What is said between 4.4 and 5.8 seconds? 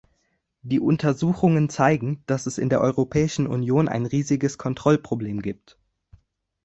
Kontrollproblem gibt.